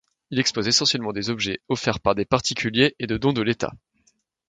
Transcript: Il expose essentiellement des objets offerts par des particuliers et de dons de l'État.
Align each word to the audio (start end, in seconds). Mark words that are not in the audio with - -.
Il 0.31 0.39
expose 0.39 0.67
essentiellement 0.67 1.13
des 1.13 1.29
objets 1.29 1.59
offerts 1.69 1.99
par 1.99 2.15
des 2.15 2.25
particuliers 2.25 2.95
et 2.97 3.05
de 3.05 3.17
dons 3.17 3.33
de 3.33 3.43
l'État. 3.43 3.71